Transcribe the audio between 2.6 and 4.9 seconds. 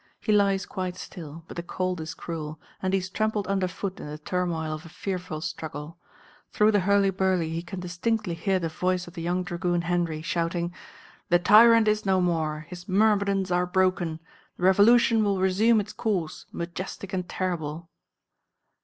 and he is trampled underfoot in the turmoil of a